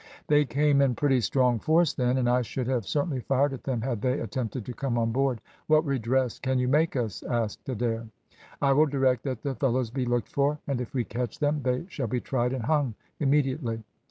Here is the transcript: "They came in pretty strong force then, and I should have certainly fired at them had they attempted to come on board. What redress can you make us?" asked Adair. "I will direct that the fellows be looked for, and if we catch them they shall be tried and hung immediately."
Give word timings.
"They 0.29 0.45
came 0.45 0.81
in 0.81 0.95
pretty 0.95 1.21
strong 1.21 1.59
force 1.59 1.93
then, 1.93 2.17
and 2.17 2.27
I 2.27 2.41
should 2.41 2.65
have 2.65 2.87
certainly 2.87 3.19
fired 3.19 3.53
at 3.53 3.65
them 3.65 3.81
had 3.81 4.01
they 4.01 4.19
attempted 4.19 4.65
to 4.65 4.73
come 4.73 4.97
on 4.97 5.11
board. 5.11 5.41
What 5.67 5.85
redress 5.85 6.39
can 6.39 6.57
you 6.57 6.67
make 6.67 6.95
us?" 6.95 7.21
asked 7.21 7.69
Adair. 7.69 8.07
"I 8.63 8.73
will 8.73 8.87
direct 8.87 9.21
that 9.25 9.43
the 9.43 9.53
fellows 9.53 9.91
be 9.91 10.05
looked 10.07 10.29
for, 10.31 10.57
and 10.65 10.81
if 10.81 10.95
we 10.95 11.03
catch 11.03 11.37
them 11.37 11.61
they 11.61 11.85
shall 11.87 12.07
be 12.07 12.19
tried 12.19 12.51
and 12.51 12.63
hung 12.63 12.95
immediately." 13.19 13.83